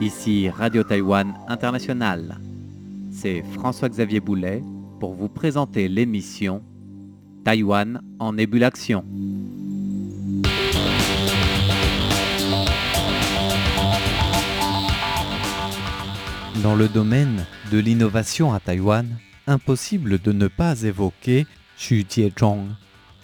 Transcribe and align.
Ici 0.00 0.50
Radio 0.50 0.82
Taïwan 0.84 1.32
International. 1.48 2.38
C'est 3.10 3.42
François-Xavier 3.54 4.20
Boulet 4.20 4.62
pour 5.00 5.14
vous 5.14 5.28
présenter 5.28 5.88
l'émission 5.88 6.62
Taïwan 7.42 8.02
en 8.18 8.36
ébullition. 8.36 9.02
Dans 16.62 16.74
le 16.74 16.88
domaine 16.88 17.46
de 17.72 17.78
l'innovation 17.78 18.52
à 18.52 18.60
Taïwan, 18.60 19.06
impossible 19.46 20.18
de 20.18 20.32
ne 20.32 20.48
pas 20.48 20.82
évoquer 20.82 21.46
Xu 21.84 22.06
Jiezhong, 22.08 22.68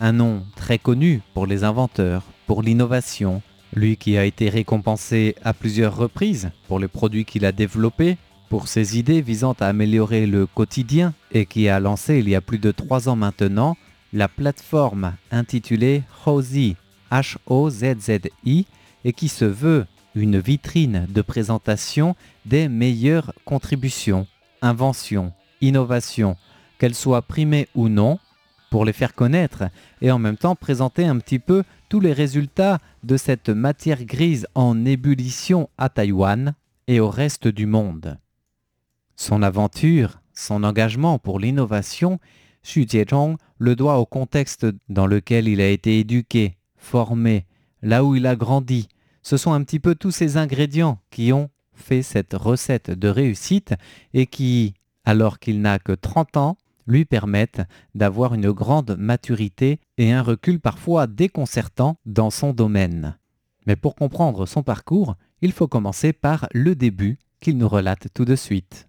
un 0.00 0.12
nom 0.12 0.42
très 0.54 0.77
connu 0.77 1.23
pour 1.32 1.46
les 1.46 1.64
inventeurs, 1.64 2.24
pour 2.46 2.60
l'innovation, 2.60 3.41
lui 3.73 3.96
qui 3.96 4.19
a 4.19 4.27
été 4.27 4.50
récompensé 4.50 5.34
à 5.42 5.55
plusieurs 5.55 5.96
reprises 5.96 6.50
pour 6.69 6.78
les 6.78 6.86
produits 6.86 7.24
qu'il 7.24 7.46
a 7.46 7.52
développés, 7.52 8.19
pour 8.50 8.69
ses 8.69 8.98
idées 8.98 9.23
visant 9.23 9.56
à 9.60 9.69
améliorer 9.69 10.27
le 10.27 10.45
quotidien 10.46 11.14
et 11.33 11.46
qui 11.46 11.70
a 11.70 11.80
lancé 11.80 12.19
il 12.19 12.28
y 12.28 12.34
a 12.34 12.42
plus 12.42 12.59
de 12.59 12.70
trois 12.70 13.09
ans 13.09 13.16
maintenant 13.16 13.78
la 14.12 14.28
plateforme 14.28 15.14
intitulée 15.30 16.02
Hozi, 16.27 16.77
H-O-Z-Z-I, 17.11 18.66
et 19.06 19.12
qui 19.14 19.28
se 19.28 19.47
veut 19.47 19.86
une 20.14 20.38
vitrine 20.38 21.06
de 21.08 21.22
présentation 21.22 22.14
des 22.45 22.69
meilleures 22.69 23.33
contributions, 23.47 24.27
inventions, 24.61 25.33
innovations, 25.62 26.36
qu'elles 26.78 26.95
soient 26.95 27.22
primées 27.22 27.66
ou 27.74 27.88
non, 27.88 28.19
pour 28.70 28.84
les 28.84 28.92
faire 28.92 29.15
connaître 29.15 29.65
et 30.01 30.10
en 30.10 30.19
même 30.19 30.37
temps 30.37 30.55
présenter 30.55 31.05
un 31.05 31.19
petit 31.19 31.41
peu 31.41 31.65
tous 31.88 32.01
les 32.01 32.12
résultats 32.12 32.78
de 33.03 33.17
cette 33.17 33.48
matière 33.48 34.05
grise 34.05 34.47
en 34.55 34.84
ébullition 34.84 35.69
à 35.77 35.89
Taïwan 35.89 36.55
et 36.86 37.00
au 37.00 37.11
reste 37.11 37.48
du 37.48 37.67
monde. 37.67 38.19
Son 39.17 39.42
aventure, 39.42 40.20
son 40.33 40.64
engagement 40.64 41.19
pour 41.19 41.39
l'innovation, 41.41 42.19
Xu 42.64 42.86
Jiezhong 42.89 43.36
le 43.59 43.77
doit 43.77 43.98
au 43.98 44.06
contexte 44.06 44.67
dans 44.89 45.06
lequel 45.06 45.48
il 45.48 45.61
a 45.61 45.69
été 45.69 45.98
éduqué, 45.98 46.56
formé, 46.77 47.47
là 47.83 48.05
où 48.05 48.14
il 48.14 48.27
a 48.27 48.37
grandi. 48.37 48.89
Ce 49.22 49.37
sont 49.37 49.53
un 49.53 49.62
petit 49.62 49.81
peu 49.81 49.94
tous 49.94 50.11
ces 50.11 50.37
ingrédients 50.37 50.98
qui 51.11 51.33
ont 51.33 51.50
fait 51.75 52.03
cette 52.03 52.34
recette 52.34 52.91
de 52.91 53.09
réussite 53.09 53.75
et 54.14 54.27
qui, 54.27 54.75
alors 55.05 55.39
qu'il 55.39 55.61
n'a 55.61 55.78
que 55.78 55.92
30 55.92 56.37
ans, 56.37 56.56
lui 56.91 57.05
permettent 57.05 57.62
d'avoir 57.94 58.34
une 58.34 58.50
grande 58.50 58.96
maturité 58.98 59.80
et 59.98 60.12
un 60.12 60.22
recul 60.22 60.60
parfois 60.60 61.06
déconcertant 61.06 61.97
dans 62.05 62.30
son 62.30 62.52
domaine. 62.52 63.16
Mais 63.66 63.77
pour 63.77 63.94
comprendre 63.94 64.47
son 64.47 64.62
parcours, 64.62 65.16
il 65.42 65.52
faut 65.52 65.69
commencer 65.69 66.12
par 66.12 66.48
le 66.52 66.74
début 66.74 67.19
qu'il 67.41 67.56
nous 67.56 67.69
relate 67.69 68.08
tout 68.12 68.24
de 68.24 68.36
suite. 68.36 68.88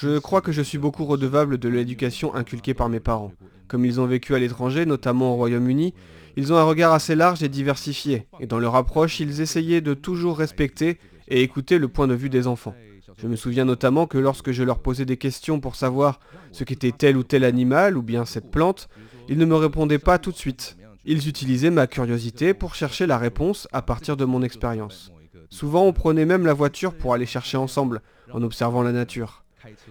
Je 0.00 0.18
crois 0.18 0.40
que 0.40 0.52
je 0.52 0.62
suis 0.62 0.78
beaucoup 0.78 1.04
redevable 1.04 1.58
de 1.58 1.68
l'éducation 1.68 2.34
inculquée 2.34 2.72
par 2.72 2.88
mes 2.88 3.00
parents. 3.00 3.32
Comme 3.68 3.84
ils 3.84 4.00
ont 4.00 4.06
vécu 4.06 4.34
à 4.34 4.38
l'étranger, 4.38 4.86
notamment 4.86 5.32
au 5.32 5.36
Royaume-Uni, 5.36 5.92
ils 6.36 6.52
ont 6.52 6.56
un 6.56 6.64
regard 6.64 6.92
assez 6.92 7.14
large 7.14 7.42
et 7.42 7.48
diversifié, 7.48 8.26
et 8.40 8.46
dans 8.46 8.58
leur 8.58 8.76
approche, 8.76 9.20
ils 9.20 9.40
essayaient 9.40 9.80
de 9.80 9.94
toujours 9.94 10.38
respecter 10.38 10.98
et 11.28 11.42
écouter 11.42 11.78
le 11.78 11.88
point 11.88 12.06
de 12.06 12.14
vue 12.14 12.30
des 12.30 12.46
enfants. 12.46 12.74
Je 13.18 13.28
me 13.28 13.36
souviens 13.36 13.64
notamment 13.64 14.06
que 14.06 14.18
lorsque 14.18 14.52
je 14.52 14.62
leur 14.62 14.78
posais 14.78 15.06
des 15.06 15.16
questions 15.16 15.58
pour 15.58 15.74
savoir 15.74 16.20
ce 16.52 16.64
qu'était 16.64 16.92
tel 16.92 17.16
ou 17.16 17.22
tel 17.22 17.44
animal 17.44 17.96
ou 17.96 18.02
bien 18.02 18.26
cette 18.26 18.50
plante, 18.50 18.88
ils 19.28 19.38
ne 19.38 19.46
me 19.46 19.54
répondaient 19.54 19.98
pas 19.98 20.18
tout 20.18 20.32
de 20.32 20.36
suite. 20.36 20.76
Ils 21.04 21.28
utilisaient 21.28 21.70
ma 21.70 21.86
curiosité 21.86 22.52
pour 22.52 22.74
chercher 22.74 23.06
la 23.06 23.16
réponse 23.16 23.68
à 23.72 23.80
partir 23.80 24.16
de 24.16 24.24
mon 24.24 24.42
expérience. 24.42 25.12
Souvent 25.48 25.84
on 25.84 25.92
prenait 25.92 26.26
même 26.26 26.44
la 26.44 26.52
voiture 26.52 26.94
pour 26.94 27.14
aller 27.14 27.26
chercher 27.26 27.56
ensemble, 27.56 28.02
en 28.32 28.42
observant 28.42 28.82
la 28.82 28.92
nature. 28.92 29.44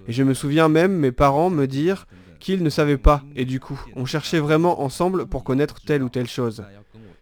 Et 0.08 0.14
je 0.14 0.24
me 0.24 0.34
souviens 0.34 0.70
même 0.70 0.94
mes 0.94 1.12
parents 1.12 1.50
me 1.50 1.66
dire 1.66 2.06
qu'ils 2.40 2.64
ne 2.64 2.70
savaient 2.70 2.98
pas, 2.98 3.24
et 3.36 3.46
du 3.46 3.60
coup, 3.60 3.80
on 3.96 4.06
cherchait 4.06 4.40
vraiment 4.40 4.82
ensemble 4.82 5.26
pour 5.26 5.44
connaître 5.44 5.82
telle 5.82 6.04
ou 6.04 6.10
telle 6.10 6.28
chose. 6.28 6.64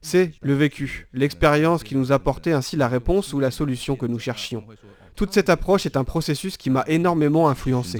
C'est 0.01 0.33
le 0.41 0.53
vécu, 0.53 1.07
l'expérience 1.13 1.83
qui 1.83 1.95
nous 1.95 2.11
apportait 2.11 2.51
ainsi 2.51 2.75
la 2.75 2.89
réponse 2.89 3.31
ou 3.31 3.39
la 3.39 3.51
solution 3.51 3.95
que 3.95 4.05
nous 4.05 4.19
cherchions. 4.19 4.65
Toute 5.15 5.33
cette 5.33 5.49
approche 5.49 5.85
est 5.85 5.97
un 5.97 6.03
processus 6.03 6.57
qui 6.57 6.69
m'a 6.69 6.83
énormément 6.87 7.47
influencé. 7.47 7.99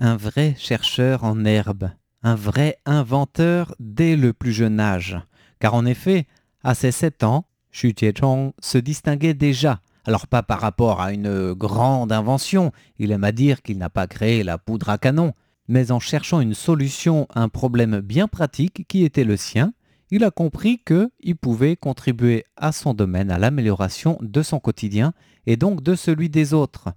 Un 0.00 0.16
vrai 0.16 0.54
chercheur 0.58 1.24
en 1.24 1.44
herbe, 1.44 1.90
un 2.22 2.34
vrai 2.34 2.78
inventeur 2.84 3.74
dès 3.78 4.16
le 4.16 4.32
plus 4.32 4.52
jeune 4.52 4.80
âge. 4.80 5.20
Car 5.60 5.74
en 5.74 5.86
effet, 5.86 6.26
à 6.64 6.74
ses 6.74 6.90
7 6.90 7.22
ans, 7.22 7.44
Xu 7.72 7.94
Jiechong 7.96 8.52
se 8.60 8.78
distinguait 8.78 9.34
déjà. 9.34 9.80
Alors 10.04 10.26
pas 10.26 10.42
par 10.42 10.60
rapport 10.60 11.00
à 11.00 11.12
une 11.12 11.52
grande 11.52 12.10
invention, 12.10 12.72
il 12.98 13.12
aime 13.12 13.24
à 13.24 13.32
dire 13.32 13.62
qu'il 13.62 13.78
n'a 13.78 13.90
pas 13.90 14.06
créé 14.06 14.42
la 14.42 14.58
poudre 14.58 14.88
à 14.88 14.98
canon, 14.98 15.32
mais 15.68 15.92
en 15.92 16.00
cherchant 16.00 16.40
une 16.40 16.54
solution 16.54 17.28
à 17.34 17.42
un 17.42 17.48
problème 17.48 18.00
bien 18.00 18.26
pratique 18.26 18.86
qui 18.88 19.04
était 19.04 19.24
le 19.24 19.36
sien, 19.36 19.72
il 20.10 20.24
a 20.24 20.30
compris 20.30 20.80
qu'il 20.84 21.36
pouvait 21.36 21.76
contribuer 21.76 22.44
à 22.56 22.72
son 22.72 22.94
domaine, 22.94 23.30
à 23.30 23.38
l'amélioration 23.38 24.18
de 24.22 24.42
son 24.42 24.58
quotidien 24.58 25.12
et 25.46 25.56
donc 25.56 25.82
de 25.82 25.94
celui 25.94 26.28
des 26.28 26.54
autres. 26.54 26.88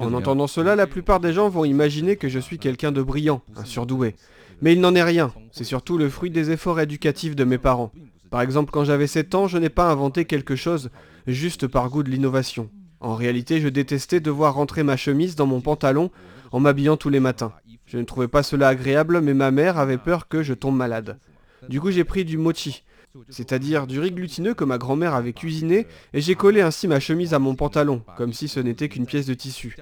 En 0.00 0.14
entendant 0.14 0.46
cela, 0.46 0.76
la 0.76 0.86
plupart 0.86 1.20
des 1.20 1.32
gens 1.32 1.48
vont 1.48 1.64
imaginer 1.64 2.16
que 2.16 2.28
je 2.28 2.38
suis 2.38 2.58
quelqu'un 2.58 2.92
de 2.92 3.02
brillant, 3.02 3.42
un 3.56 3.64
surdoué. 3.64 4.14
Mais 4.60 4.72
il 4.72 4.80
n'en 4.80 4.94
est 4.94 5.02
rien, 5.02 5.32
c'est 5.52 5.64
surtout 5.64 5.98
le 5.98 6.08
fruit 6.08 6.30
des 6.30 6.50
efforts 6.50 6.80
éducatifs 6.80 7.36
de 7.36 7.44
mes 7.44 7.58
parents. 7.58 7.92
Par 8.30 8.40
exemple, 8.42 8.70
quand 8.72 8.84
j'avais 8.84 9.06
7 9.06 9.34
ans, 9.34 9.48
je 9.48 9.56
n'ai 9.56 9.68
pas 9.70 9.90
inventé 9.90 10.24
quelque 10.24 10.56
chose 10.56 10.90
juste 11.26 11.66
par 11.66 11.88
goût 11.88 12.02
de 12.02 12.10
l'innovation. 12.10 12.68
En 13.00 13.14
réalité, 13.14 13.60
je 13.60 13.68
détestais 13.68 14.20
devoir 14.20 14.54
rentrer 14.54 14.82
ma 14.82 14.96
chemise 14.96 15.36
dans 15.36 15.46
mon 15.46 15.60
pantalon 15.60 16.10
en 16.50 16.60
m'habillant 16.60 16.96
tous 16.96 17.10
les 17.10 17.20
matins. 17.20 17.52
Je 17.88 17.96
ne 17.96 18.04
trouvais 18.04 18.28
pas 18.28 18.42
cela 18.42 18.68
agréable, 18.68 19.20
mais 19.22 19.32
ma 19.32 19.50
mère 19.50 19.78
avait 19.78 19.96
peur 19.96 20.28
que 20.28 20.42
je 20.42 20.52
tombe 20.52 20.76
malade. 20.76 21.18
Du 21.68 21.80
coup, 21.80 21.90
j'ai 21.90 22.04
pris 22.04 22.24
du 22.26 22.36
mochi, 22.36 22.84
c'est-à-dire 23.30 23.86
du 23.86 23.98
riz 23.98 24.12
glutineux 24.12 24.52
que 24.52 24.64
ma 24.64 24.76
grand-mère 24.76 25.14
avait 25.14 25.32
cuisiné, 25.32 25.86
et 26.12 26.20
j'ai 26.20 26.34
collé 26.34 26.60
ainsi 26.60 26.86
ma 26.86 27.00
chemise 27.00 27.32
à 27.32 27.38
mon 27.38 27.54
pantalon, 27.54 28.02
comme 28.18 28.34
si 28.34 28.46
ce 28.46 28.60
n'était 28.60 28.90
qu'une 28.90 29.06
pièce 29.06 29.26
de 29.26 29.34
tissu. 29.34 29.74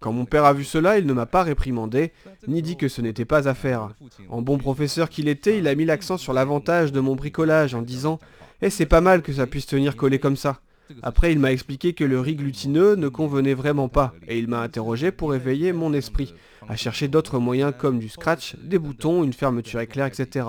Quand 0.00 0.12
mon 0.12 0.24
père 0.24 0.44
a 0.44 0.52
vu 0.52 0.64
cela, 0.64 0.98
il 0.98 1.06
ne 1.06 1.12
m'a 1.12 1.26
pas 1.26 1.44
réprimandé, 1.44 2.12
ni 2.48 2.62
dit 2.62 2.76
que 2.76 2.88
ce 2.88 3.00
n'était 3.00 3.24
pas 3.24 3.48
à 3.48 3.54
faire. 3.54 3.90
En 4.28 4.42
bon 4.42 4.58
professeur 4.58 5.08
qu'il 5.08 5.28
était, 5.28 5.58
il 5.58 5.68
a 5.68 5.74
mis 5.74 5.84
l'accent 5.84 6.18
sur 6.18 6.32
l'avantage 6.32 6.92
de 6.92 7.00
mon 7.00 7.14
bricolage 7.14 7.74
en 7.74 7.82
disant 7.82 8.18
Eh, 8.60 8.70
c'est 8.70 8.86
pas 8.86 9.00
mal 9.00 9.22
que 9.22 9.32
ça 9.32 9.46
puisse 9.46 9.66
tenir 9.66 9.96
collé 9.96 10.18
comme 10.18 10.36
ça. 10.36 10.60
Après, 11.02 11.32
il 11.32 11.38
m'a 11.38 11.52
expliqué 11.52 11.92
que 11.92 12.04
le 12.04 12.20
riz 12.20 12.36
glutineux 12.36 12.94
ne 12.94 13.08
convenait 13.08 13.54
vraiment 13.54 13.88
pas, 13.88 14.14
et 14.28 14.38
il 14.38 14.48
m'a 14.48 14.60
interrogé 14.60 15.10
pour 15.10 15.34
éveiller 15.34 15.72
mon 15.72 15.92
esprit 15.92 16.34
à 16.68 16.76
chercher 16.76 17.08
d'autres 17.08 17.38
moyens 17.38 17.72
comme 17.76 17.98
du 17.98 18.08
scratch, 18.08 18.56
des 18.56 18.78
boutons, 18.78 19.24
une 19.24 19.32
fermeture 19.32 19.80
éclair, 19.80 20.06
etc. 20.06 20.46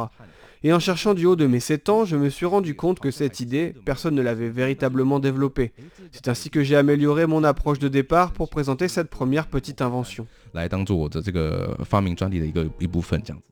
Et 0.63 0.73
en 0.73 0.79
cherchant 0.79 1.13
du 1.13 1.25
haut 1.25 1.35
de 1.35 1.45
mes 1.45 1.59
7 1.59 1.89
ans, 1.89 2.05
je 2.05 2.15
me 2.15 2.29
suis 2.29 2.45
rendu 2.45 2.75
compte 2.75 2.99
que 2.99 3.11
cette 3.11 3.39
idée, 3.39 3.73
personne 3.85 4.15
ne 4.15 4.21
l'avait 4.21 4.49
véritablement 4.49 5.19
développée. 5.19 5.71
C'est 6.11 6.27
ainsi 6.27 6.49
que 6.49 6.63
j'ai 6.63 6.75
amélioré 6.75 7.27
mon 7.27 7.43
approche 7.43 7.79
de 7.79 7.87
départ 7.87 8.31
pour 8.31 8.49
présenter 8.49 8.87
cette 8.87 9.09
première 9.09 9.47
petite 9.47 9.81
invention. 9.81 10.25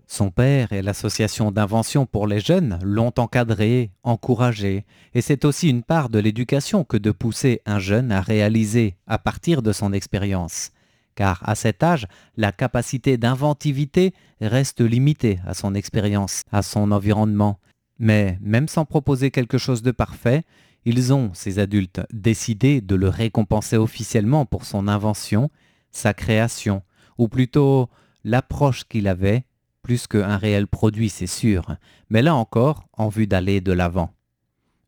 Son 0.08 0.30
père 0.30 0.72
et 0.72 0.82
l'association 0.82 1.52
d'invention 1.52 2.06
pour 2.06 2.28
les 2.28 2.40
jeunes 2.40 2.80
l'ont 2.84 3.14
encadré, 3.18 3.92
encouragé, 4.04 4.86
et 5.14 5.22
c'est 5.22 5.46
aussi 5.46 5.70
une 5.70 5.84
part 5.84 6.10
de 6.10 6.20
l'éducation 6.20 6.84
que 6.84 6.98
de 6.98 7.12
pousser 7.12 7.62
un 7.66 7.80
jeune 7.80 8.12
à 8.12 8.22
réaliser 8.22 8.98
à 9.08 9.18
partir 9.18 9.62
de 9.62 9.72
son 9.72 9.94
expérience 9.94 10.72
car 11.16 11.42
à 11.48 11.56
cet 11.56 11.82
âge, 11.82 12.08
la 12.38 12.52
capacité 12.52 13.18
d'inventivité 13.18 14.14
reste 14.42 14.82
limitée 14.82 15.40
à 15.46 15.54
son 15.54 15.74
expérience, 15.74 16.42
à 16.52 16.62
son 16.62 16.92
environnement. 16.92 17.60
Mais 17.98 18.38
même 18.42 18.68
sans 18.68 18.86
proposer 18.86 19.32
quelque 19.32 19.58
chose 19.58 19.82
de 19.82 19.92
parfait, 19.92 20.44
ils 20.86 21.14
ont, 21.14 21.32
ces 21.34 21.58
adultes, 21.60 22.02
décidé 22.14 22.82
de 22.82 22.96
le 22.96 23.10
récompenser 23.10 23.78
officiellement 23.78 24.46
pour 24.46 24.66
son 24.66 24.88
invention, 24.88 25.50
sa 25.92 26.14
création, 26.14 26.84
ou 27.18 27.28
plutôt 27.28 27.90
l'approche 28.24 28.84
qu'il 28.84 29.08
avait, 29.08 29.46
plus 29.82 30.08
qu'un 30.08 30.38
réel 30.38 30.68
produit, 30.68 31.10
c'est 31.10 31.28
sûr, 31.28 31.76
mais 32.10 32.22
là 32.22 32.36
encore 32.36 32.86
en 32.94 33.08
vue 33.08 33.28
d'aller 33.28 33.62
de 33.62 33.72
l'avant. 33.72 34.12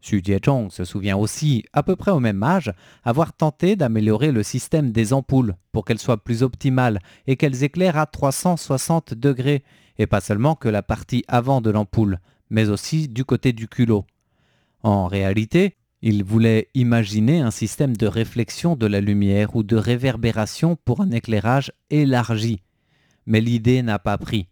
Xu 0.07 0.21
Jiechong 0.23 0.71
se 0.71 0.85
souvient 0.85 1.17
aussi, 1.17 1.65
à 1.73 1.83
peu 1.83 1.97
près 1.97 2.11
au 2.11 2.21
même 2.21 2.41
âge, 2.41 2.71
avoir 3.03 3.33
tenté 3.33 3.75
d'améliorer 3.75 4.31
le 4.31 4.41
système 4.41 4.93
des 4.93 5.11
ampoules 5.11 5.55
pour 5.73 5.83
qu'elles 5.83 5.99
soient 5.99 6.23
plus 6.23 6.43
optimales 6.43 6.99
et 7.27 7.35
qu'elles 7.35 7.63
éclairent 7.63 7.97
à 7.97 8.05
360 8.05 9.13
degrés, 9.13 9.63
et 9.97 10.07
pas 10.07 10.21
seulement 10.21 10.55
que 10.55 10.69
la 10.69 10.81
partie 10.81 11.25
avant 11.27 11.59
de 11.59 11.71
l'ampoule, 11.71 12.19
mais 12.49 12.69
aussi 12.69 13.09
du 13.09 13.25
côté 13.25 13.51
du 13.51 13.67
culot. 13.67 14.05
En 14.81 15.07
réalité, 15.07 15.75
il 16.01 16.23
voulait 16.23 16.69
imaginer 16.73 17.41
un 17.41 17.51
système 17.51 17.97
de 17.97 18.07
réflexion 18.07 18.77
de 18.77 18.85
la 18.85 19.01
lumière 19.01 19.57
ou 19.57 19.63
de 19.63 19.75
réverbération 19.75 20.77
pour 20.85 21.01
un 21.01 21.11
éclairage 21.11 21.73
élargi. 21.89 22.61
Mais 23.25 23.41
l'idée 23.41 23.81
n'a 23.81 23.99
pas 23.99 24.17
pris. 24.17 24.47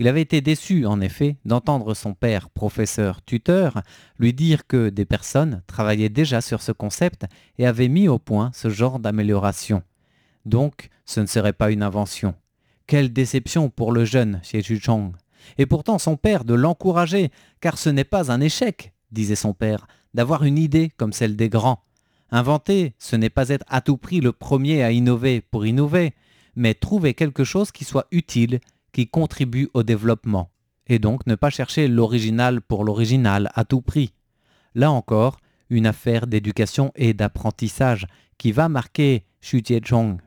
Il 0.00 0.08
avait 0.08 0.22
été 0.22 0.40
déçu, 0.40 0.86
en 0.86 1.02
effet, 1.02 1.36
d'entendre 1.44 1.92
son 1.92 2.14
père, 2.14 2.48
professeur, 2.48 3.22
tuteur, 3.22 3.82
lui 4.18 4.32
dire 4.32 4.66
que 4.66 4.88
des 4.88 5.04
personnes 5.04 5.62
travaillaient 5.66 6.08
déjà 6.08 6.40
sur 6.40 6.62
ce 6.62 6.72
concept 6.72 7.26
et 7.58 7.66
avaient 7.66 7.88
mis 7.88 8.08
au 8.08 8.18
point 8.18 8.50
ce 8.54 8.70
genre 8.70 8.98
d'amélioration. 8.98 9.82
Donc, 10.46 10.88
ce 11.04 11.20
ne 11.20 11.26
serait 11.26 11.52
pas 11.52 11.70
une 11.70 11.82
invention. 11.82 12.34
Quelle 12.86 13.12
déception 13.12 13.68
pour 13.68 13.92
le 13.92 14.06
jeune 14.06 14.40
Xie 14.42 14.62
Chuchong. 14.62 15.12
Et 15.58 15.66
pourtant 15.66 15.98
son 15.98 16.16
père 16.16 16.44
de 16.44 16.54
l'encourager, 16.54 17.30
car 17.60 17.76
ce 17.76 17.90
n'est 17.90 18.04
pas 18.04 18.32
un 18.32 18.40
échec, 18.40 18.94
disait 19.12 19.36
son 19.36 19.52
père, 19.52 19.86
d'avoir 20.14 20.44
une 20.44 20.56
idée 20.56 20.90
comme 20.96 21.12
celle 21.12 21.36
des 21.36 21.50
grands. 21.50 21.84
Inventer, 22.30 22.94
ce 22.98 23.16
n'est 23.16 23.28
pas 23.28 23.50
être 23.50 23.66
à 23.68 23.82
tout 23.82 23.98
prix 23.98 24.22
le 24.22 24.32
premier 24.32 24.82
à 24.82 24.92
innover 24.92 25.42
pour 25.42 25.66
innover, 25.66 26.14
mais 26.56 26.72
trouver 26.72 27.12
quelque 27.12 27.44
chose 27.44 27.70
qui 27.70 27.84
soit 27.84 28.06
utile, 28.10 28.60
qui 28.92 29.08
contribue 29.08 29.68
au 29.74 29.82
développement, 29.82 30.50
et 30.86 30.98
donc 30.98 31.26
ne 31.26 31.34
pas 31.34 31.50
chercher 31.50 31.88
l'original 31.88 32.60
pour 32.60 32.84
l'original 32.84 33.50
à 33.54 33.64
tout 33.64 33.80
prix. 33.80 34.12
Là 34.74 34.90
encore, 34.90 35.38
une 35.68 35.86
affaire 35.86 36.26
d'éducation 36.26 36.92
et 36.96 37.14
d'apprentissage 37.14 38.06
qui 38.38 38.52
va 38.52 38.68
marquer 38.68 39.24
Xu 39.42 39.62
Jiechong. 39.64 40.18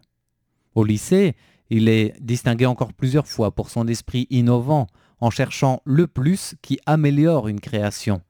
Au 0.75 0.83
lycée, 0.83 1.35
il 1.69 1.89
est 1.89 2.13
distingué 2.21 2.65
encore 2.65 2.93
plusieurs 2.93 3.27
fois 3.27 3.51
pour 3.51 3.69
son 3.69 3.87
esprit 3.87 4.27
innovant, 4.29 4.87
en 5.19 5.29
cherchant 5.29 5.81
le 5.85 6.07
plus 6.07 6.55
qui 6.61 6.79
améliore 6.85 7.47
une 7.47 7.61
création, 7.61 8.21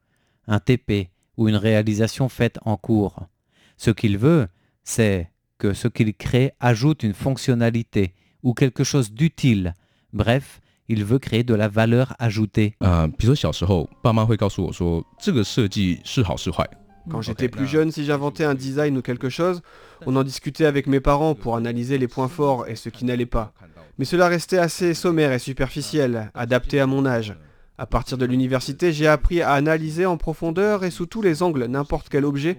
un 0.47 0.59
TP 0.59 1.09
ou 1.37 1.49
une 1.49 1.55
réalisation 1.55 2.29
faite 2.29 2.59
en 2.65 2.77
cours. 2.77 3.25
Ce 3.77 3.89
qu'il 3.89 4.17
veut, 4.17 4.47
c'est 4.83 5.31
que 5.57 5.73
ce 5.73 5.87
qu'il 5.87 6.13
crée 6.13 6.51
ajoute 6.59 7.03
une 7.03 7.13
fonctionnalité 7.13 8.13
ou 8.43 8.53
quelque 8.53 8.83
chose 8.83 9.11
d'utile. 9.11 9.73
Bref, 10.13 10.61
il 10.89 11.03
veut 11.03 11.19
créer 11.19 11.43
de 11.43 11.55
la 11.55 11.67
valeur 11.67 12.15
ajoutée. 12.19 12.75
Quand 17.09 17.21
j'étais 17.21 17.49
plus 17.49 17.67
jeune, 17.67 17.91
si 17.91 18.05
j'inventais 18.05 18.45
un 18.45 18.53
design 18.53 18.97
ou 18.97 19.01
quelque 19.01 19.29
chose, 19.29 19.61
on 20.05 20.15
en 20.15 20.23
discutait 20.23 20.65
avec 20.65 20.87
mes 20.87 21.01
parents 21.01 21.35
pour 21.35 21.57
analyser 21.57 21.97
les 21.97 22.07
points 22.07 22.29
forts 22.29 22.67
et 22.67 22.75
ce 22.75 22.89
qui 22.89 23.05
n'allait 23.05 23.25
pas. 23.25 23.53
Mais 23.97 24.05
cela 24.05 24.27
restait 24.27 24.57
assez 24.57 24.93
sommaire 24.93 25.33
et 25.33 25.39
superficiel, 25.39 26.31
adapté 26.33 26.79
à 26.79 26.87
mon 26.87 27.05
âge. 27.05 27.35
À 27.77 27.85
partir 27.85 28.17
de 28.17 28.25
l'université, 28.25 28.93
j'ai 28.93 29.07
appris 29.07 29.41
à 29.41 29.51
analyser 29.51 30.05
en 30.05 30.17
profondeur 30.17 30.83
et 30.83 30.91
sous 30.91 31.05
tous 31.05 31.21
les 31.21 31.43
angles 31.43 31.65
n'importe 31.65 32.07
quel 32.09 32.23
objet 32.23 32.57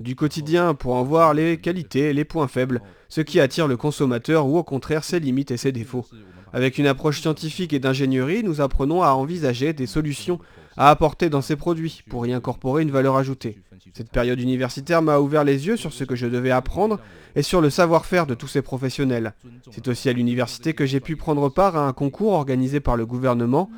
du 0.00 0.16
quotidien 0.16 0.74
pour 0.74 0.94
en 0.94 1.04
voir 1.04 1.34
les 1.34 1.58
qualités, 1.58 2.12
les 2.12 2.24
points 2.24 2.48
faibles, 2.48 2.82
ce 3.08 3.20
qui 3.20 3.40
attire 3.40 3.68
le 3.68 3.76
consommateur 3.76 4.46
ou 4.46 4.58
au 4.58 4.64
contraire 4.64 5.04
ses 5.04 5.20
limites 5.20 5.50
et 5.50 5.56
ses 5.56 5.72
défauts. 5.72 6.06
Avec 6.56 6.78
une 6.78 6.86
approche 6.86 7.20
scientifique 7.20 7.74
et 7.74 7.78
d'ingénierie, 7.78 8.42
nous 8.42 8.62
apprenons 8.62 9.02
à 9.02 9.10
envisager 9.10 9.74
des 9.74 9.84
solutions 9.84 10.40
à 10.78 10.88
apporter 10.88 11.28
dans 11.28 11.42
ces 11.42 11.54
produits 11.54 12.02
pour 12.08 12.26
y 12.26 12.32
incorporer 12.32 12.80
une 12.80 12.90
valeur 12.90 13.18
ajoutée. 13.18 13.58
Cette 13.92 14.10
période 14.10 14.40
universitaire 14.40 15.02
m'a 15.02 15.18
ouvert 15.18 15.44
les 15.44 15.66
yeux 15.66 15.76
sur 15.76 15.92
ce 15.92 16.02
que 16.04 16.16
je 16.16 16.26
devais 16.26 16.50
apprendre 16.50 16.98
et 17.34 17.42
sur 17.42 17.60
le 17.60 17.68
savoir-faire 17.68 18.26
de 18.26 18.32
tous 18.32 18.48
ces 18.48 18.62
professionnels. 18.62 19.34
C'est 19.70 19.86
aussi 19.86 20.08
à 20.08 20.14
l'université 20.14 20.72
que 20.72 20.86
j'ai 20.86 20.98
pu 20.98 21.14
prendre 21.14 21.50
part 21.50 21.76
à 21.76 21.86
un 21.86 21.92
concours 21.92 22.32
organisé 22.32 22.80
par 22.80 22.96
le 22.96 23.04
gouvernement, 23.04 23.68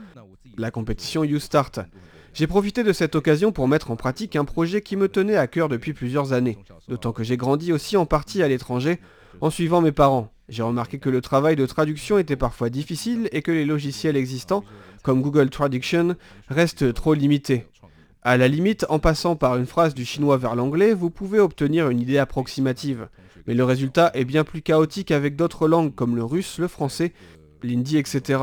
la 0.57 0.71
compétition 0.71 1.25
YouStart. 1.25 1.73
J'ai 2.33 2.47
profité 2.47 2.85
de 2.85 2.93
cette 2.93 3.17
occasion 3.17 3.51
pour 3.51 3.67
mettre 3.67 3.91
en 3.91 3.97
pratique 3.97 4.37
un 4.37 4.45
projet 4.45 4.83
qui 4.83 4.95
me 4.95 5.09
tenait 5.09 5.37
à 5.37 5.49
cœur 5.49 5.69
depuis 5.69 5.95
plusieurs 5.95 6.33
années, 6.33 6.59
d'autant 6.87 7.11
que 7.11 7.25
j'ai 7.25 7.37
grandi 7.37 7.73
aussi 7.73 7.97
en 7.97 8.07
partie 8.07 8.41
à 8.41 8.47
l'étranger 8.47 9.01
en 9.41 9.51
suivant 9.51 9.81
mes 9.81 9.91
parents. 9.91 10.31
J'ai 10.49 10.63
remarqué 10.63 10.99
que 10.99 11.11
le 11.11 11.21
travail 11.21 11.57
de 11.57 11.67
traduction 11.67 12.19
était 12.19 12.37
parfois 12.37 12.71
difficile 12.71 13.29
et 13.33 13.43
que 13.43 13.53
les 13.53 13.67
logiciels 13.67 14.17
existants, 14.17 14.65
comme 15.03 15.21
Google 15.21 15.51
Traduction, 15.51 16.17
restent 16.49 16.95
trop 16.95 17.13
limités. 17.13 17.67
À 18.23 18.37
la 18.37 18.49
limite, 18.49 18.87
en 18.89 18.99
passant 18.99 19.37
par 19.37 19.57
une 19.57 19.67
phrase 19.67 19.95
du 19.95 20.05
chinois 20.07 20.39
vers 20.39 20.57
l'anglais, 20.57 20.95
vous 20.95 21.11
pouvez 21.11 21.39
obtenir 21.39 21.91
une 21.91 22.01
idée 22.01 22.19
approximative. 22.19 23.09
Mais 23.47 23.55
le 23.55 23.65
résultat 23.65 24.11
est 24.15 24.25
bien 24.25 24.43
plus 24.43 24.63
chaotique 24.63 25.11
avec 25.11 25.37
d'autres 25.37 25.69
langues 25.69 25.95
comme 25.95 26.17
le 26.17 26.25
russe, 26.25 26.59
le 26.59 26.69
français, 26.69 27.13
l'hindi, 27.63 27.99
etc. 27.99 28.41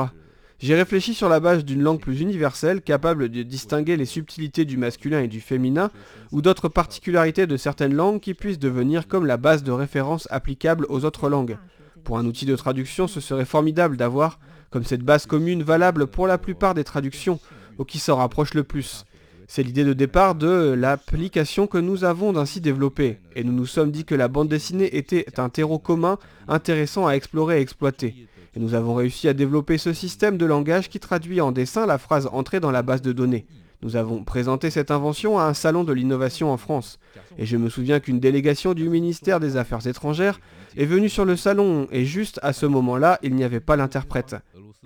J'ai 0.59 0.75
réfléchi 0.75 1.13
sur 1.13 1.27
la 1.27 1.39
base 1.39 1.65
d'une 1.65 1.81
langue 1.81 1.99
plus 1.99 2.21
universelle, 2.21 2.81
capable 2.81 3.29
de 3.29 3.43
distinguer 3.43 3.97
les 3.97 4.05
subtilités 4.05 4.63
du 4.63 4.77
masculin 4.77 5.21
et 5.21 5.27
du 5.27 5.41
féminin, 5.41 5.91
ou 6.31 6.41
d'autres 6.41 6.69
particularités 6.69 7.45
de 7.45 7.57
certaines 7.57 7.93
langues 7.93 8.21
qui 8.21 8.33
puissent 8.33 8.59
devenir 8.59 9.07
comme 9.07 9.25
la 9.25 9.37
base 9.37 9.63
de 9.63 9.71
référence 9.71 10.27
applicable 10.31 10.85
aux 10.89 11.03
autres 11.03 11.29
langues. 11.29 11.57
Pour 12.05 12.19
un 12.19 12.25
outil 12.27 12.45
de 12.45 12.55
traduction, 12.55 13.07
ce 13.07 13.19
serait 13.19 13.45
formidable 13.45 13.97
d'avoir 13.97 14.39
comme 14.69 14.83
cette 14.83 15.01
base 15.01 15.25
commune 15.25 15.63
valable 15.63 16.05
pour 16.05 16.27
la 16.27 16.37
plupart 16.37 16.75
des 16.75 16.83
traductions, 16.83 17.39
ou 17.79 17.83
qui 17.83 17.97
s'en 17.97 18.17
rapproche 18.17 18.53
le 18.53 18.63
plus. 18.63 19.05
C'est 19.47 19.63
l'idée 19.63 19.83
de 19.83 19.93
départ 19.93 20.35
de 20.35 20.75
l'application 20.77 21.65
que 21.65 21.79
nous 21.79 22.03
avons 22.03 22.37
ainsi 22.37 22.61
développée, 22.61 23.17
et 23.35 23.43
nous 23.43 23.53
nous 23.53 23.65
sommes 23.65 23.89
dit 23.89 24.05
que 24.05 24.13
la 24.13 24.27
bande 24.27 24.49
dessinée 24.49 24.95
était 24.95 25.25
un 25.39 25.49
terreau 25.49 25.79
commun 25.79 26.19
intéressant 26.47 27.07
à 27.07 27.13
explorer 27.13 27.57
et 27.57 27.61
exploiter. 27.61 28.27
Et 28.55 28.59
nous 28.59 28.75
avons 28.75 28.93
réussi 28.93 29.27
à 29.27 29.33
développer 29.33 29.79
ce 29.79 29.91
système 29.91 30.37
de 30.37 30.45
langage 30.45 30.89
qui 30.89 30.99
traduit 30.99 31.41
en 31.41 31.51
dessin 31.51 31.87
la 31.87 31.97
phrase 31.97 32.29
entrée 32.31 32.59
dans 32.59 32.71
la 32.71 32.83
base 32.83 33.01
de 33.01 33.13
données. 33.13 33.47
Nous 33.85 33.95
avons 33.95 34.23
présenté 34.23 34.71
cette 34.71 34.89
invention 34.89 35.37
à 35.37 35.43
un 35.43 35.53
salon 35.53 35.83
de 35.83 35.93
l'innovation 35.93 36.51
en 36.51 36.57
France. 36.57 36.97
Et 37.37 37.45
je 37.45 37.55
me 37.55 37.69
souviens 37.69 37.99
qu'une 37.99 38.19
délégation 38.19 38.73
du 38.73 38.89
ministère 38.89 39.39
des 39.39 39.57
Affaires 39.57 39.85
étrangères 39.85 40.39
est 40.75 40.85
venue 40.85 41.07
sur 41.07 41.23
le 41.23 41.35
salon 41.35 41.87
et 41.91 42.03
juste 42.03 42.39
à 42.41 42.51
ce 42.51 42.65
moment-là, 42.65 43.19
il 43.21 43.35
n'y 43.35 43.43
avait 43.43 43.59
pas 43.59 43.75
l'interprète. 43.75 44.37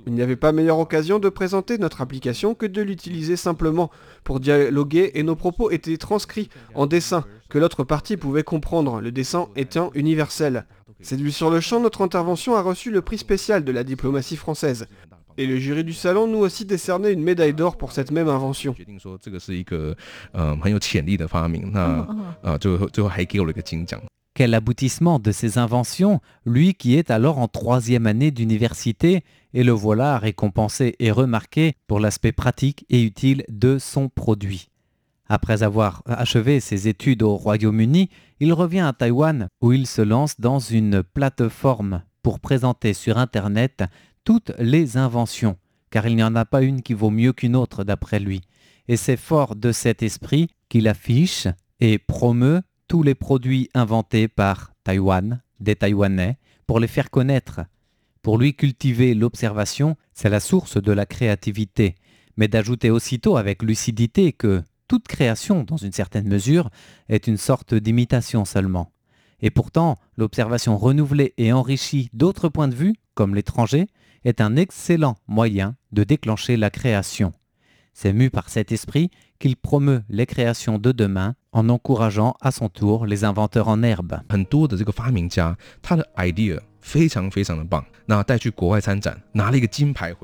Il 0.06 0.12
n'y 0.12 0.22
avait 0.22 0.36
pas 0.36 0.52
meilleure 0.52 0.80
occasion 0.80 1.18
de 1.18 1.30
présenter 1.30 1.78
notre 1.78 2.02
application 2.02 2.56
que 2.56 2.66
de 2.66 2.82
l'utiliser 2.82 3.38
simplement 3.38 3.90
pour 4.26 4.42
dialoguer 4.42 5.12
et 5.14 5.24
nos 5.24 5.38
propos 5.38 5.72
étaient 5.72 5.96
transcrits 5.96 6.50
en 6.76 6.86
dessin 6.86 7.24
que 7.48 7.58
l'autre 7.58 7.86
partie 7.86 8.18
pouvait 8.18 8.44
comprendre, 8.44 9.00
le 9.00 9.14
dessin 9.14 9.48
étant 9.56 9.92
universel. 9.94 10.66
Séduit 11.00 11.32
sur 11.32 11.50
le 11.50 11.62
champ, 11.62 11.80
notre 11.80 12.02
intervention 12.02 12.58
a 12.58 12.62
reçu 12.62 12.92
le 12.92 13.02
prix 13.02 13.18
spécial 13.18 13.64
de 13.64 13.72
la 13.72 13.86
diplomatie 13.86 14.36
française. 14.36 14.88
Et 15.40 15.46
le 15.46 15.56
jury 15.56 15.86
du 15.86 15.94
salon 15.94 16.28
nous 16.28 16.40
aussi 16.40 16.66
décerné 16.66 17.12
une 17.12 17.24
médaille 17.24 17.54
d'or 17.54 17.78
pour 17.78 17.94
cette 17.94 18.12
même 18.12 18.28
invention. 18.28 18.76
Quel 24.34 24.54
aboutissement 24.54 25.20
de 25.20 25.32
ces 25.32 25.58
inventions, 25.58 26.20
lui 26.46 26.74
qui 26.74 26.96
est 26.98 27.10
alors 27.10 27.38
en 27.38 27.48
troisième 27.48 28.06
année 28.06 28.32
d'université, 28.32 29.24
et 29.54 29.64
le 29.64 29.72
voilà 29.72 30.18
récompensé 30.18 30.98
et 31.00 31.10
remarqué 31.10 31.72
pour 31.88 32.02
l'aspect 32.02 32.34
pratique 32.34 32.86
et 32.90 33.02
utile 33.02 33.46
de 33.48 33.78
son 33.78 34.10
produit. 34.10 34.68
Après 35.30 35.64
avoir 35.64 36.04
achevé 36.06 36.60
ses 36.60 36.90
études 36.90 37.24
au 37.24 37.38
Royaume-Uni, 37.38 38.10
il 38.42 38.52
revient 38.52 38.82
à 38.82 38.92
Taïwan 38.92 39.48
où 39.62 39.72
il 39.72 39.88
se 39.88 40.02
lance 40.02 40.38
dans 40.38 40.60
une 40.60 41.02
plateforme 41.02 42.02
pour 42.24 42.42
présenter 42.42 42.94
sur 42.94 43.18
Internet 43.18 43.84
toutes 44.30 44.52
les 44.60 44.96
inventions, 44.96 45.58
car 45.90 46.06
il 46.06 46.16
n'y 46.16 46.22
en 46.22 46.36
a 46.36 46.46
pas 46.46 46.62
une 46.62 46.84
qui 46.84 46.94
vaut 46.94 47.10
mieux 47.10 47.34
qu'une 47.34 47.56
autre 47.56 47.84
d'après 47.84 48.20
lui. 48.20 48.42
Et 48.88 48.96
c'est 48.96 49.18
fort 49.18 49.56
de 49.56 49.72
cet 49.72 50.04
esprit 50.04 50.52
qu'il 50.70 50.88
affiche 50.88 51.48
et 51.80 51.98
promeut 51.98 52.62
tous 52.88 53.02
les 53.02 53.16
produits 53.16 53.72
inventés 53.74 54.28
par 54.28 54.72
Taïwan, 54.84 55.42
des 55.60 55.76
Taïwanais, 55.76 56.38
pour 56.68 56.80
les 56.80 56.86
faire 56.86 57.10
connaître. 57.10 57.62
Pour 58.22 58.38
lui 58.38 58.54
cultiver 58.54 59.16
l'observation, 59.16 59.98
c'est 60.14 60.30
la 60.30 60.40
source 60.40 60.80
de 60.80 60.92
la 60.92 61.08
créativité, 61.08 61.96
mais 62.38 62.48
d'ajouter 62.48 62.92
aussitôt 62.92 63.36
avec 63.36 63.64
lucidité 63.64 64.32
que 64.32 64.62
toute 64.88 65.08
création, 65.08 65.64
dans 65.64 65.78
une 65.78 65.92
certaine 65.92 66.28
mesure, 66.28 66.70
est 67.08 67.26
une 67.26 67.38
sorte 67.38 67.74
d'imitation 67.74 68.46
seulement. 68.46 68.92
Et 69.42 69.50
pourtant, 69.50 69.98
l'observation 70.18 70.78
renouvelée 70.78 71.34
et 71.40 71.52
enrichie 71.52 72.12
d'autres 72.14 72.50
points 72.50 72.68
de 72.68 72.76
vue, 72.76 72.94
comme 73.16 73.34
l'étranger, 73.34 73.88
est 74.26 74.42
un 74.42 74.56
excellent 74.56 75.18
moyen 75.28 75.76
de 75.92 76.04
déclencher 76.04 76.58
la 76.58 76.70
création. 76.70 77.34
C'est 77.94 78.14
mu 78.14 78.30
par 78.30 78.50
cet 78.50 78.72
esprit 78.72 79.10
qu'il 79.40 79.56
promeut 79.58 80.04
les 80.10 80.26
créations 80.26 80.78
de 80.78 80.92
demain 80.92 81.36
en 81.52 81.68
encourageant 81.70 82.36
à 82.40 82.52
son 82.52 82.70
tour 82.70 83.06
les 83.06 83.24
inventeurs 83.24 83.68
en 83.68 83.84
herbe. 83.84 84.22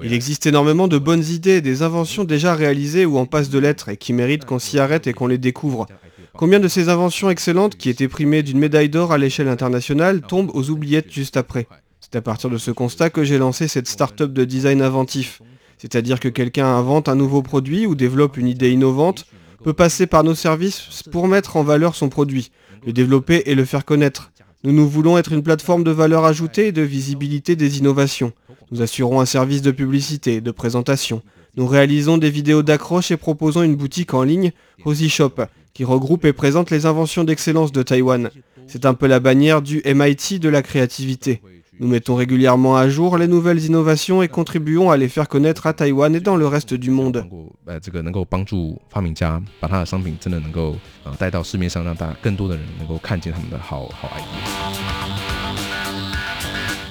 Il 0.03 0.13
existe 0.13 0.45
énormément 0.45 0.87
de 0.87 0.97
bonnes 0.97 1.23
idées, 1.23 1.61
des 1.61 1.83
inventions 1.83 2.23
déjà 2.23 2.55
réalisées 2.55 3.05
ou 3.05 3.17
en 3.17 3.25
passe 3.25 3.49
de 3.49 3.59
lettres 3.59 3.89
et 3.89 3.97
qui 3.97 4.13
méritent 4.13 4.45
qu'on 4.45 4.59
s'y 4.59 4.79
arrête 4.79 5.07
et 5.07 5.13
qu'on 5.13 5.27
les 5.27 5.37
découvre. 5.37 5.85
Combien 6.33 6.59
de 6.59 6.67
ces 6.67 6.89
inventions 6.89 7.29
excellentes 7.29 7.75
qui 7.75 7.89
étaient 7.89 8.07
primées 8.07 8.43
d'une 8.43 8.59
médaille 8.59 8.89
d'or 8.89 9.11
à 9.11 9.17
l'échelle 9.17 9.47
internationale 9.47 10.21
tombent 10.21 10.51
aux 10.53 10.69
oubliettes 10.69 11.11
juste 11.11 11.37
après 11.37 11.67
C'est 12.15 12.19
à 12.19 12.21
partir 12.21 12.49
de 12.49 12.57
ce 12.57 12.71
constat 12.71 13.09
que 13.09 13.25
j'ai 13.25 13.37
lancé 13.37 13.67
cette 13.67 13.89
start-up 13.89 14.31
de 14.31 14.45
design 14.45 14.81
inventif. 14.81 15.41
C'est-à-dire 15.77 16.21
que 16.21 16.29
quelqu'un 16.29 16.65
invente 16.65 17.09
un 17.09 17.15
nouveau 17.15 17.41
produit 17.41 17.85
ou 17.85 17.93
développe 17.93 18.37
une 18.37 18.47
idée 18.47 18.71
innovante 18.71 19.25
peut 19.65 19.73
passer 19.73 20.07
par 20.07 20.23
nos 20.23 20.33
services 20.33 21.03
pour 21.11 21.27
mettre 21.27 21.57
en 21.57 21.63
valeur 21.63 21.93
son 21.93 22.07
produit, 22.07 22.51
le 22.85 22.93
développer 22.93 23.43
et 23.47 23.53
le 23.53 23.65
faire 23.65 23.83
connaître. 23.83 24.31
Nous, 24.63 24.71
nous 24.71 24.87
voulons 24.87 25.17
être 25.17 25.33
une 25.33 25.43
plateforme 25.43 25.83
de 25.83 25.91
valeur 25.91 26.23
ajoutée 26.23 26.67
et 26.67 26.71
de 26.71 26.83
visibilité 26.83 27.57
des 27.57 27.79
innovations. 27.79 28.31
Nous 28.71 28.81
assurons 28.81 29.19
un 29.19 29.25
service 29.25 29.61
de 29.61 29.71
publicité, 29.71 30.39
de 30.39 30.51
présentation. 30.51 31.21
Nous 31.57 31.67
réalisons 31.67 32.17
des 32.17 32.29
vidéos 32.29 32.63
d'accroche 32.63 33.11
et 33.11 33.17
proposons 33.17 33.63
une 33.63 33.75
boutique 33.75 34.13
en 34.13 34.23
ligne, 34.23 34.53
Rosy 34.85 35.09
Shop, 35.09 35.33
qui 35.73 35.83
regroupe 35.83 36.23
et 36.23 36.31
présente 36.31 36.71
les 36.71 36.85
inventions 36.85 37.25
d'excellence 37.25 37.73
de 37.73 37.83
Taïwan. 37.83 38.29
C'est 38.67 38.85
un 38.85 38.93
peu 38.93 39.05
la 39.05 39.19
bannière 39.19 39.61
du 39.61 39.81
MIT 39.85 40.39
de 40.39 40.47
la 40.47 40.61
créativité. 40.61 41.41
Nous 41.77 41.89
mettons 41.89 42.15
régulièrement 42.15 42.77
à 42.77 42.87
jour 42.87 43.17
les 43.17 43.27
nouvelles 43.27 43.65
innovations 43.65 44.23
et 44.23 44.29
contribuons 44.29 44.91
à 44.91 44.97
les 44.97 45.09
faire 45.09 45.27
connaître 45.27 45.67
à 45.67 45.73
Taïwan 45.73 46.15
et 46.15 46.21
dans 46.21 46.37
le 46.37 46.47
reste 46.47 46.73
du 46.73 46.89
monde. 46.89 47.25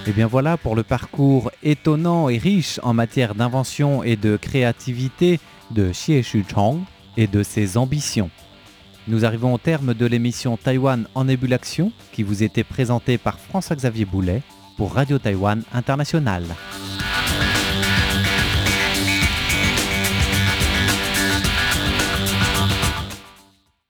Et 0.06 0.12
bien 0.12 0.26
voilà 0.26 0.58
pour 0.58 0.76
le 0.76 0.82
parcours 0.82 1.50
étonnant 1.62 2.28
et 2.28 2.36
riche 2.36 2.78
en 2.82 2.92
matière 2.92 3.34
d'invention 3.34 4.02
et 4.02 4.16
de 4.16 4.36
créativité 4.36 5.40
de 5.70 5.92
Xie 5.92 6.22
Chong 6.22 6.80
et 7.16 7.26
de 7.26 7.42
ses 7.42 7.78
ambitions. 7.78 8.28
Nous 9.08 9.24
arrivons 9.24 9.54
au 9.54 9.58
terme 9.58 9.94
de 9.94 10.04
l'émission 10.04 10.58
Taïwan 10.58 11.06
en 11.14 11.26
ébullition 11.26 11.90
qui 12.12 12.22
vous 12.22 12.42
était 12.42 12.64
présentée 12.64 13.16
par 13.16 13.38
François-Xavier 13.38 14.04
Boulet 14.04 14.42
pour 14.76 14.94
Radio 14.94 15.18
Taïwan 15.18 15.62
International. 15.72 16.42